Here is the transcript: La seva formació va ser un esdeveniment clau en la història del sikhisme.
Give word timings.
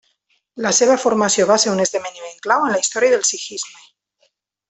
La 0.65 0.69
seva 0.77 0.95
formació 1.03 1.45
va 1.51 1.57
ser 1.65 1.69
un 1.73 1.83
esdeveniment 1.83 2.41
clau 2.47 2.65
en 2.69 2.75
la 2.77 2.81
història 2.85 3.13
del 3.15 3.27
sikhisme. 3.33 3.87